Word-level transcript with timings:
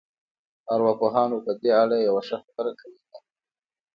ارواپوهانو 0.73 1.37
په 1.45 1.51
دې 1.59 1.71
اړه 1.83 1.97
يوه 2.07 2.21
ښه 2.27 2.37
خبره 2.45 2.71
کړې 2.79 2.97
ده. 3.09 3.19